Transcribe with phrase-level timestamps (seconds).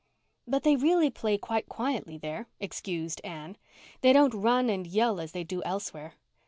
[0.47, 3.55] "But they really play quite quietly there," excused Anne.
[4.01, 6.15] "They don't run and yell as they do elsewhere.